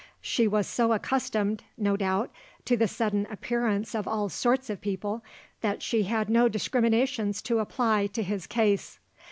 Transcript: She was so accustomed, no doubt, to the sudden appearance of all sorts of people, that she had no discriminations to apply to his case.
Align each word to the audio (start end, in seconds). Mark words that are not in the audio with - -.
She 0.23 0.47
was 0.47 0.65
so 0.65 0.93
accustomed, 0.93 1.63
no 1.77 1.95
doubt, 1.95 2.31
to 2.65 2.75
the 2.75 2.87
sudden 2.87 3.27
appearance 3.29 3.93
of 3.93 4.07
all 4.07 4.29
sorts 4.29 4.67
of 4.67 4.81
people, 4.81 5.23
that 5.61 5.83
she 5.83 6.05
had 6.05 6.27
no 6.27 6.49
discriminations 6.49 7.39
to 7.43 7.59
apply 7.59 8.07
to 8.07 8.23
his 8.23 8.47
case. 8.47 8.97